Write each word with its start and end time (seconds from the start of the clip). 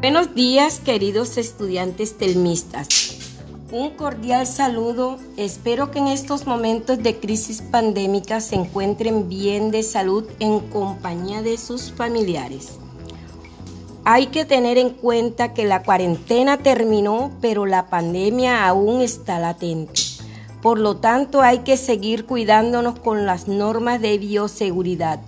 Buenos 0.00 0.34
días, 0.34 0.80
queridos 0.80 1.36
estudiantes 1.36 2.16
telmistas. 2.16 2.88
Un 3.70 3.90
cordial 3.90 4.46
saludo. 4.46 5.18
Espero 5.36 5.90
que 5.90 5.98
en 5.98 6.06
estos 6.06 6.46
momentos 6.46 7.02
de 7.02 7.20
crisis 7.20 7.60
pandémica 7.60 8.40
se 8.40 8.54
encuentren 8.54 9.28
bien 9.28 9.70
de 9.70 9.82
salud 9.82 10.24
en 10.38 10.60
compañía 10.60 11.42
de 11.42 11.58
sus 11.58 11.92
familiares. 11.92 12.78
Hay 14.06 14.28
que 14.28 14.46
tener 14.46 14.78
en 14.78 14.88
cuenta 14.88 15.52
que 15.52 15.66
la 15.66 15.82
cuarentena 15.82 16.56
terminó, 16.56 17.30
pero 17.42 17.66
la 17.66 17.90
pandemia 17.90 18.66
aún 18.66 19.02
está 19.02 19.38
latente. 19.38 20.00
Por 20.62 20.78
lo 20.78 20.96
tanto, 20.96 21.42
hay 21.42 21.58
que 21.58 21.76
seguir 21.76 22.24
cuidándonos 22.24 22.98
con 23.00 23.26
las 23.26 23.48
normas 23.48 24.00
de 24.00 24.16
bioseguridad, 24.16 25.20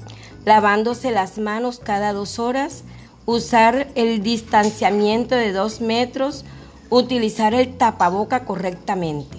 lavándose 0.46 1.10
las 1.10 1.36
manos 1.36 1.78
cada 1.78 2.14
dos 2.14 2.38
horas, 2.38 2.84
usar 3.26 3.88
el 3.94 4.22
distanciamiento 4.22 5.34
de 5.34 5.52
dos 5.52 5.80
metros, 5.80 6.44
utilizar 6.90 7.54
el 7.54 7.76
tapaboca 7.76 8.44
correctamente. 8.44 9.38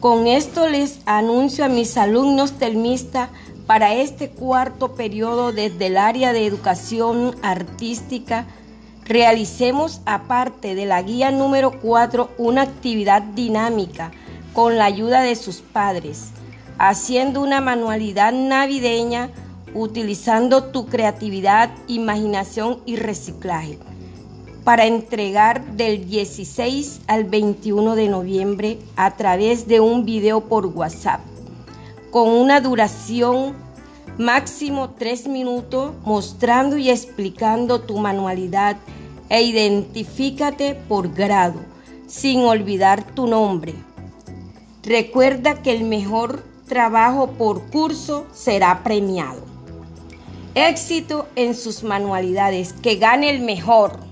Con 0.00 0.26
esto 0.26 0.68
les 0.68 1.00
anuncio 1.06 1.64
a 1.64 1.68
mis 1.68 1.96
alumnos 1.96 2.52
telmistas 2.52 3.30
para 3.66 3.94
este 3.94 4.30
cuarto 4.30 4.94
periodo 4.94 5.52
desde 5.52 5.86
el 5.86 5.98
área 5.98 6.32
de 6.32 6.46
educación 6.46 7.36
artística, 7.42 8.46
realicemos 9.04 10.00
aparte 10.06 10.74
de 10.74 10.86
la 10.86 11.02
guía 11.02 11.30
número 11.30 11.72
4 11.80 12.30
una 12.38 12.62
actividad 12.62 13.22
dinámica 13.22 14.12
con 14.52 14.78
la 14.78 14.84
ayuda 14.84 15.22
de 15.22 15.34
sus 15.34 15.56
padres, 15.56 16.30
haciendo 16.78 17.42
una 17.42 17.60
manualidad 17.60 18.32
navideña 18.32 19.30
utilizando 19.74 20.64
tu 20.64 20.86
creatividad, 20.86 21.70
imaginación 21.86 22.78
y 22.86 22.96
reciclaje 22.96 23.78
para 24.64 24.86
entregar 24.86 25.64
del 25.76 26.06
16 26.06 27.00
al 27.06 27.24
21 27.24 27.94
de 27.94 28.08
noviembre 28.08 28.78
a 28.96 29.16
través 29.16 29.66
de 29.66 29.80
un 29.80 30.04
video 30.04 30.42
por 30.42 30.66
WhatsApp 30.66 31.20
con 32.10 32.28
una 32.28 32.60
duración 32.60 33.54
máximo 34.18 34.90
3 34.90 35.28
minutos 35.28 35.92
mostrando 36.04 36.76
y 36.76 36.90
explicando 36.90 37.80
tu 37.80 37.98
manualidad 37.98 38.76
e 39.28 39.42
identifícate 39.42 40.74
por 40.74 41.12
grado 41.12 41.60
sin 42.06 42.40
olvidar 42.40 43.04
tu 43.14 43.26
nombre. 43.26 43.74
Recuerda 44.82 45.62
que 45.62 45.72
el 45.72 45.84
mejor 45.84 46.42
trabajo 46.66 47.32
por 47.32 47.70
curso 47.70 48.26
será 48.32 48.82
premiado. 48.82 49.57
Éxito 50.54 51.28
en 51.36 51.54
sus 51.54 51.82
manualidades, 51.82 52.72
que 52.72 52.96
gane 52.96 53.30
el 53.30 53.40
mejor. 53.40 54.07